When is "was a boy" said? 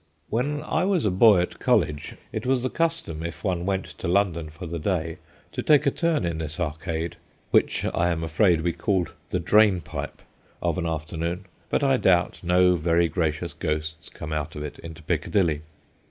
0.83-1.41